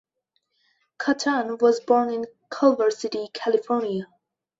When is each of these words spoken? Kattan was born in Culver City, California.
Kattan 0.97 1.61
was 1.61 1.79
born 1.79 2.09
in 2.09 2.25
Culver 2.49 2.89
City, 2.89 3.27
California. 3.35 4.07